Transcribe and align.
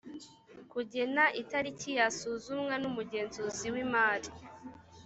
kugena 0.71 1.23
itariki 1.41 1.89
yasuzumwa 1.99 2.73
n’umugenzuzi 2.81 3.67
w’imari 3.73 4.29